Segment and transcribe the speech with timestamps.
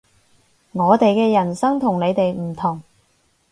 [0.71, 2.81] 我哋嘅人生同你哋唔同